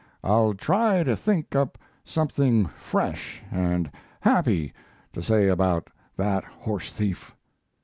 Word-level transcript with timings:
I'll 0.23 0.55
try 0.55 1.03
to 1.03 1.15
think 1.15 1.55
up 1.55 1.77
something 2.03 2.65
fresh 2.65 3.43
and 3.51 3.91
happy 4.21 4.73
to 5.13 5.21
say 5.21 5.47
about 5.47 5.91
that 6.17 6.43
horse 6.43 6.91
thief." 6.91 7.35